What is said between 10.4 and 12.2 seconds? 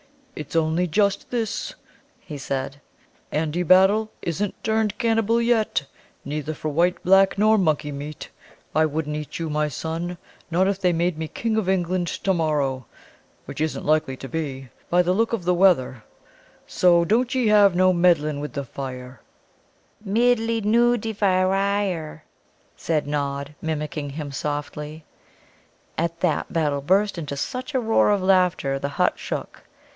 not if they made me King of England